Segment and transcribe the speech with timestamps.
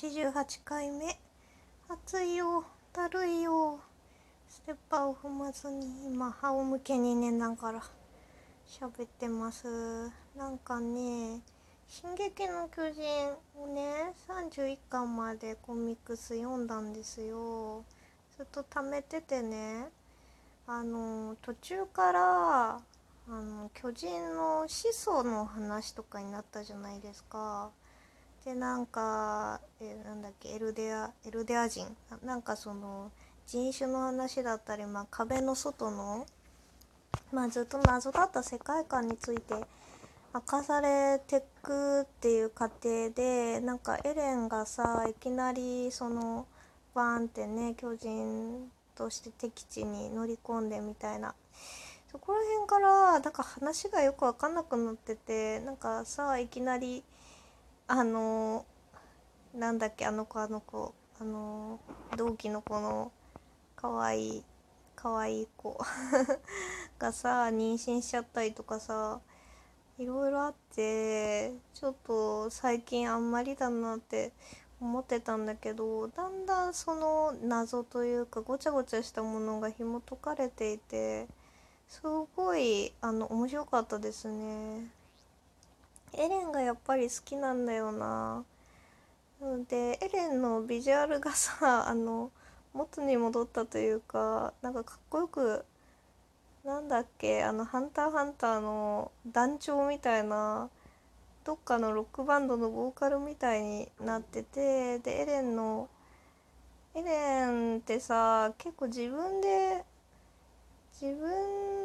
[0.00, 1.18] 88回目
[1.88, 3.80] 暑いよだるいよ。
[4.48, 7.82] ステッパーを踏まずに今仰向けに寝ながら
[8.64, 9.66] 喋ってます。
[10.36, 11.40] なんかね
[11.90, 13.02] 「進撃の巨人」
[13.60, 17.84] をね31巻までコミックス読んだんですよ。
[18.36, 19.90] ずっと貯めててね
[20.68, 22.80] あの途中からあ
[23.28, 27.72] の巨人の始祖の話とかになったじゃないですか。
[28.48, 31.86] でなんかえなんだっけエルデアエルデア人
[32.24, 33.10] なんかその
[33.46, 36.26] 人種の話だったり、まあ、壁の外の、
[37.30, 39.54] まあ、ずっと謎だった世界観について
[40.34, 46.46] 明かされてくっていう過程でなんかエレンがさいきなりその
[46.94, 51.34] バーンってね巨人として敵地に乗り込んでみたいな
[52.10, 57.04] そこら辺からなんか話がよく分かんなくなっててなんかさいきなり。
[57.90, 58.66] あの
[59.54, 61.80] なんだっけあの子あの子あの
[62.18, 63.10] 同期の子の
[63.76, 64.44] かわいい
[64.94, 65.80] かわいい子
[66.98, 69.20] がさ妊娠しちゃったりとかさ
[69.98, 74.32] いろいろあってちょっと最近あんまりだなって
[74.82, 81.26] 思ってたんだけどだんだんその謎というかごちゃごちゃしたものが紐解かれていて
[81.88, 82.02] す
[82.36, 84.97] ごいあの面白かったですね。
[86.14, 88.44] エレンがやっぱり好きなんだよな。
[89.68, 92.32] でエレンのビジュアルがさ あの
[92.72, 95.64] 元に戻ったというかなんかかっこよく
[96.64, 100.68] なんだっけあの「ハンターハンター」の団長みたいな
[101.44, 105.88] どっかのロックバンドのボーカルみたいになっててでエレンの
[106.94, 109.84] エレンってさ結構自分で
[111.00, 111.77] 自分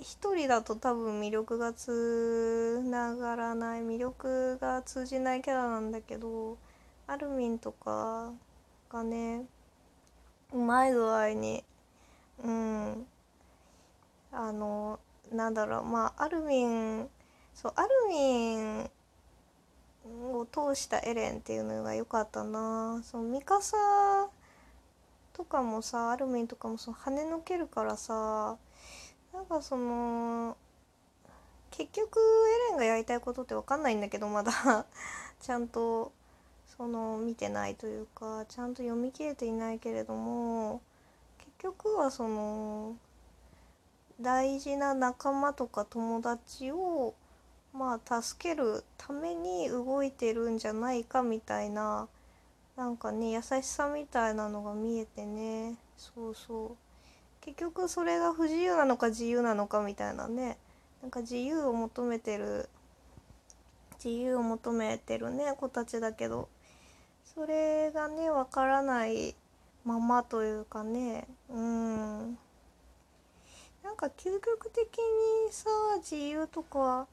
[0.00, 6.56] 一人だと多分魅力がつながらない魅力が通じないキャラなんだけど
[7.08, 8.32] アルミンとか
[8.90, 9.44] がね
[10.52, 11.64] うまい具合に
[12.44, 13.06] うん
[14.30, 15.00] あの
[15.32, 17.08] なんだろうまあアルミン
[17.52, 18.90] そうアルミン
[20.32, 23.00] を通したエレンっていうのが良かったな。
[23.02, 23.76] そのミカサ
[25.32, 28.56] とかもさアルミンとかもその跳ねのけるからさ
[29.38, 30.56] なんかその
[31.70, 34.84] 結局エレンがやりたいことって分かんないんだけどまだ
[35.40, 36.10] ちゃんと
[36.76, 40.80] その見てないというかちゃんと読み切れていないけれども
[41.38, 42.96] 結局はその
[44.20, 47.14] 大事な仲間とか友達を
[47.72, 52.08] まあ助けるために動いてるんじゃないかみたいな
[52.74, 56.87] なんかね優しさみたいなのが見えてねそうそう。
[57.48, 60.58] 結局それが不自由なのか自由なのかみたいなね。
[61.00, 62.68] なんか自由を求めてる
[64.04, 66.50] 自由を求めてるね子たちだけど。
[67.34, 69.34] それがねわからない
[69.84, 71.26] ままというかね。
[71.48, 72.38] うん。
[73.82, 77.06] なんか究極的にさ自由とか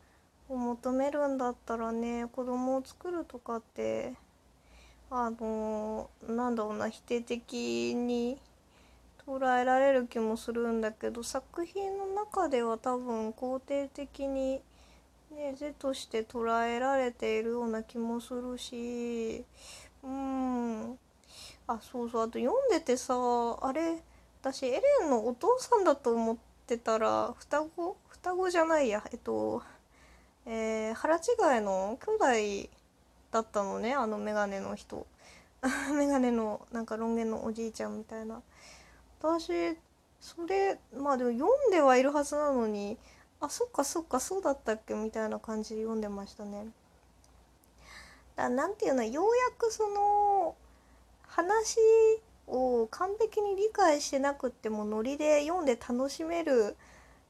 [0.49, 4.13] を求めるんだったらね子供を作るとかって
[5.09, 8.37] あのなんだろうな否定的に
[9.27, 14.61] 捉えられる気もするんだけど作品の中では多分肯定的に、
[15.31, 19.43] ね、図として捉えられているような気もするし
[20.03, 20.99] うん。
[21.67, 22.23] あそうそう。
[22.23, 23.15] あと読んでてさ
[23.61, 23.97] あれ
[24.41, 26.37] 私エレンのお父さんだと思っ
[26.67, 29.03] てたら双子双子じゃないや。
[29.11, 29.63] えっと
[30.45, 32.69] えー、腹違いの兄弟
[33.31, 35.07] だったのねあのメガネの人。
[35.97, 38.43] メガネのなんかロン毛のおじいちゃんみたいな。
[39.25, 39.77] 私
[40.19, 42.97] それまあでも読んではいるはずなのに
[43.41, 46.67] あそっかそっかそうだったっけみたいな感じで読んでましたね。
[48.35, 50.55] だなんていうのようやくその
[51.27, 51.77] 話
[52.47, 56.75] を完璧に理解してなくってもノリで読んで楽しめる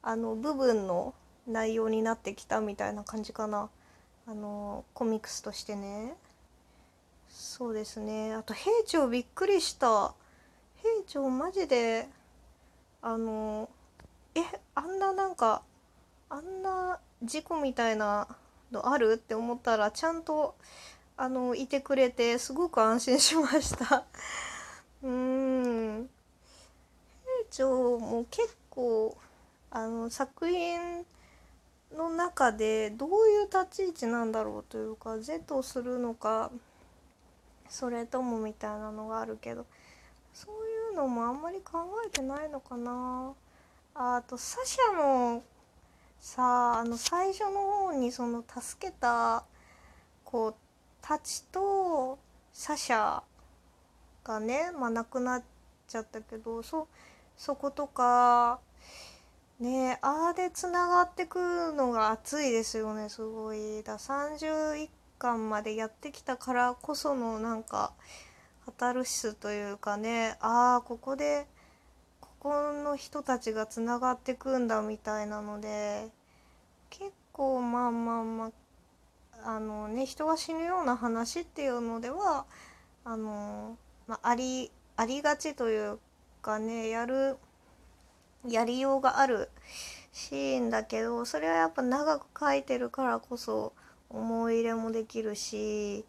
[0.01, 1.13] あの部分の
[1.47, 3.69] 内容になってきたみたいな感じかな。
[4.27, 6.15] あのコミックスとしてね。
[7.30, 8.33] そうですね。
[8.33, 10.13] あと兵長びっくりした。
[10.85, 12.07] 兵長マジで
[13.01, 13.69] あの
[14.35, 14.41] え
[14.75, 15.63] あんななんか
[16.29, 18.27] あんな事故みたいな
[18.71, 20.55] のあるって思ったらちゃんと
[21.17, 24.03] あのいてくれてすごく安心しました。
[25.01, 26.09] うん。
[27.23, 29.17] 兵長も結構
[29.71, 31.05] あの作品
[31.95, 36.51] の中でどういう立ち位置なんだろうというか Z するのか
[37.69, 39.65] それともみたいなのがあるけど
[40.33, 43.33] そういうのもあんまり考えてないのかな。
[43.94, 45.44] あとサシャの
[46.19, 49.44] さあの最初の方にその助けた
[50.24, 50.56] 子
[51.01, 52.18] たちと
[52.51, 53.21] サシャ
[54.24, 55.44] がね、まあ、亡くなっ
[55.88, 56.88] ちゃったけどそ
[57.38, 58.59] そことか
[59.59, 63.83] ねああでつながってくるのが熱いですよねすごい。
[63.83, 64.89] だ31
[65.19, 67.94] 巻までやってきたからこそのなんか
[68.65, 71.45] カタルシスというかねああここで
[72.19, 76.07] ここの人たちがつながってくんだみたいなので
[76.89, 78.51] 結構まあまあまあ
[79.56, 82.45] あのね人が死ぬような話っていうのでは
[83.03, 83.77] あの、
[84.07, 86.00] まあ、ありありがちという
[86.41, 87.38] かねやる
[88.47, 89.50] やりようがある
[90.11, 93.73] シーンだけどそれはやっぱ長く書いてるからこそ
[94.09, 96.06] 思い入れもできるし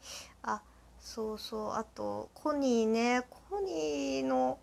[1.07, 1.73] そうそう。
[1.75, 3.23] あとコニーね。
[3.31, 4.59] コニーの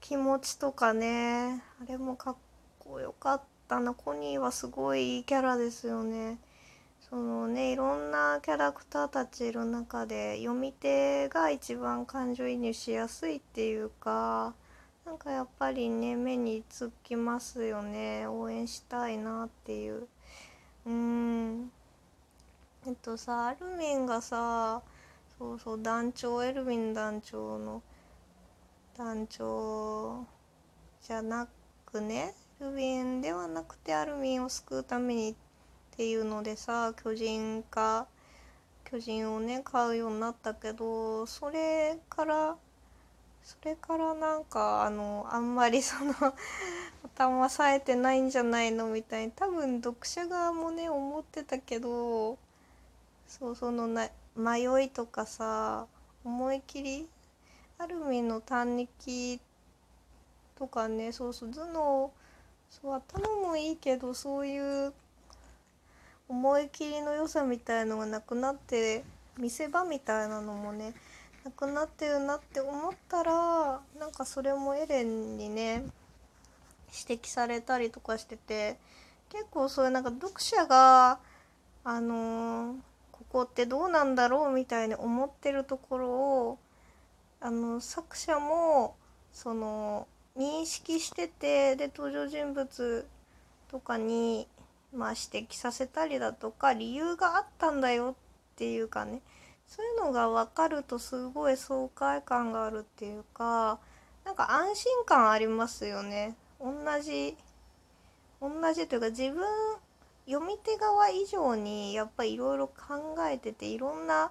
[0.00, 1.62] 気持ちとかね。
[1.82, 2.36] あれもかっ
[2.78, 3.92] こよかったな。
[3.92, 6.38] コニーはすごいいいキャラですよね。
[7.10, 14.54] そのねいろんなキャラクターたちいる中で読み手が一番感情移入しやすいっていうか
[15.04, 18.26] なんかやっぱりね目につきますよね。
[18.26, 20.08] 応援したいなっていう。
[20.86, 21.70] うん。
[22.86, 24.80] えっとさアルミンがさ
[25.42, 27.82] そうそう団長エルヴィン団長の
[28.96, 30.24] 団長
[31.04, 31.48] じゃな
[31.84, 35.34] くねエルヴィンではなくてアルミンを救うためにっ
[35.96, 38.06] ていうのでさ巨人化
[38.84, 42.56] 巨人をね買うようになったけどそれから
[43.42, 46.14] それからなんかあのあんまり その
[47.16, 52.38] 頭冴えてないんじゃないのみたいに多分読者側もね思ってたけど
[53.26, 55.86] そうそのな迷いとかさ
[56.24, 57.08] 思い切り
[57.78, 59.40] アルミの短日
[60.56, 62.12] とかねそうそう頭脳
[62.70, 64.92] そう頭もいいけどそういう
[66.28, 69.04] 思い切りの良さみたいのがなくなって
[69.38, 70.94] 見せ場みたいなのもね
[71.44, 75.84] なくなってるなって思ったらなんかそれもエレンにね
[77.06, 78.76] 指摘されたりとかしてて
[79.28, 81.18] 結構そういうなんか読者が
[81.84, 82.74] あのー、
[83.22, 86.58] ここってどうなんだろうみたいに思ってるところを
[87.40, 88.96] あの作者も
[89.32, 93.06] その認識しててで登場人物
[93.70, 94.46] とかに
[94.94, 98.16] まあ指摘させたりだとか理由があったんだよ
[98.54, 99.20] っていうかね
[99.66, 103.78] そういうのが分かるとすごい爽快感があるっていうか
[104.24, 106.36] なんか安心感ありますよね。
[106.60, 107.36] 同じ
[108.40, 109.42] 同じというか自分
[110.26, 114.30] 読み手側以上にやっぱりいろいろ考えてていろんな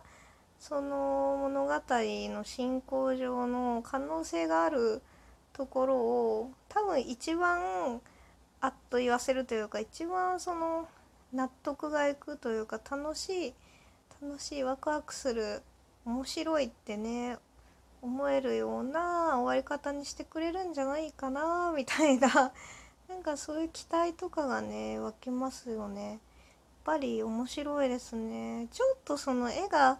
[0.60, 5.02] その物語の進行上の可能性がある
[5.54, 8.00] ところを多分一番
[8.62, 10.88] あっと言わせるというか一番その
[11.34, 13.54] 納得がいくというか楽しい
[14.22, 15.62] 楽しいワクワクする
[16.06, 17.38] 面白いってね
[18.02, 22.52] 思えるような終わり方にしてくれるんじゃないかなみたいな
[23.12, 26.12] なんかそういう期待とかがね湧きますよね。
[26.12, 26.20] やっ
[26.86, 28.68] ぱり面白いですね。
[28.72, 30.00] ちょっとその絵が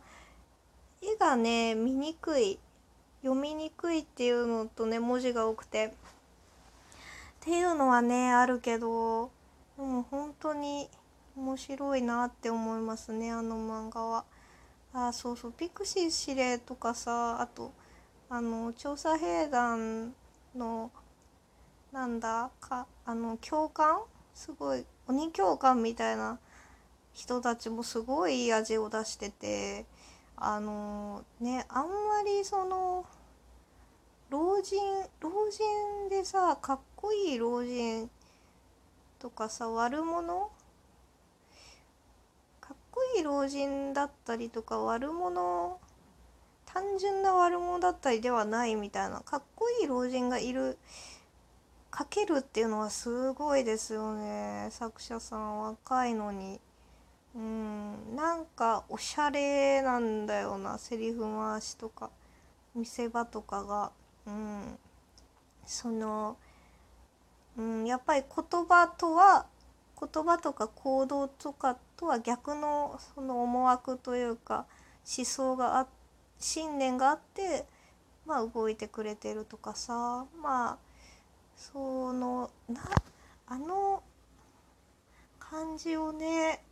[1.02, 2.58] 絵がね見にくい
[3.22, 5.92] 読みにくいっていうのとね文字が多くてっ
[7.42, 9.30] ていうのはねあるけど
[9.78, 10.90] でも本当に
[11.36, 14.24] 面白いなって思いますねあの漫画は。
[14.94, 17.74] あそうそうピクシー司令とかさあと
[18.30, 20.14] あの調査兵団
[20.56, 20.92] の
[21.92, 24.00] なんだかあの教官
[24.34, 26.40] すごい鬼教官みたいな
[27.12, 29.86] 人たちもすごいいい味を出してて
[30.38, 31.92] あのねあんま
[32.26, 33.06] りその
[34.30, 34.80] 老人
[35.20, 38.10] 老人でさかっこいい老人
[39.20, 40.50] とかさ悪者
[42.62, 45.78] かっこいい老人だったりとか悪者
[46.66, 50.78] 単純な悪者だったりではないみたいなかっこいい老人がいる
[51.98, 56.60] 書けるっていうのはすごいですよね作者さん若いのに。
[57.34, 62.10] うんなんかおしゃれなんだよなセリフ回しとか
[62.76, 63.92] 見せ場とかが。
[64.26, 64.78] うん
[65.66, 66.38] その
[67.58, 69.46] うんやっぱり言葉とは
[70.00, 74.66] 言葉とか行動とかとは逆のその思惑というか
[75.18, 75.88] 思想があ
[76.40, 77.66] 信念があって
[78.26, 80.78] まあ動いてくれてるとかさまあ
[81.56, 82.82] そのな
[83.48, 84.04] あの
[85.40, 86.64] 感じをね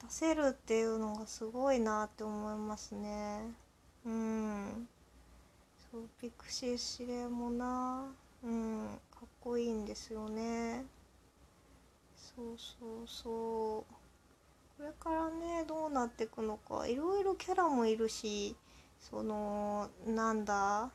[0.00, 3.40] 出せるっていうのがすごいなって思いますね。
[4.04, 4.88] うん。
[5.90, 8.12] そうピクシー指令もな。
[8.44, 9.00] うん。
[9.10, 10.84] かっこいいんですよね。
[12.16, 13.94] そうそうそう。
[14.76, 16.86] これからねどうなっていくのか。
[16.86, 18.54] いろいろキャラもいるし
[19.00, 20.90] そのなんだ？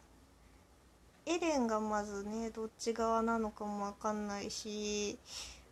[1.25, 5.17] エレンがまずねどっち側なのかも分かんないし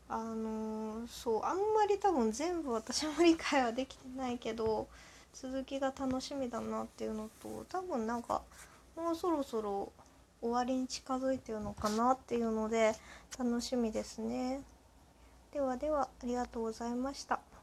[0.08, 4.88] あのそうあんまり多分全部私も理解はできてないけど
[5.34, 8.42] 続きが楽しみだなっていうのと多分なんか
[8.96, 9.92] もうそろそろ
[10.42, 12.94] 終わりに近づいてるのかなっていうので
[13.38, 14.62] 楽しみですね。
[15.54, 17.40] ではではありがとうございました。